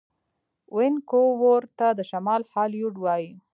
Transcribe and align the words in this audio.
وینکوور 0.75 1.61
ته 1.77 1.87
د 1.97 1.99
شمال 2.09 2.41
هالیوډ 2.51 2.95
وايي. 2.99 3.31